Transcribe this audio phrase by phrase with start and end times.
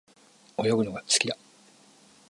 [0.57, 1.37] 泳ぐのが好きだ。